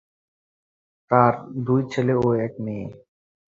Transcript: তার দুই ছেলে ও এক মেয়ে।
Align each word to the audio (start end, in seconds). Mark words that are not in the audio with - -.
তার 1.11 1.33
দুই 1.65 1.81
ছেলে 1.91 2.13
ও 2.17 2.27
এক 2.45 2.53
মেয়ে। 2.63 2.87